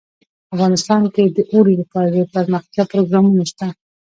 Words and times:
افغانستان 0.53 1.03
کې 1.13 1.23
د 1.35 1.39
اوړي 1.53 1.75
لپاره 1.81 2.07
دپرمختیا 2.11 2.83
پروګرامونه 2.91 3.43
شته. 3.51 3.67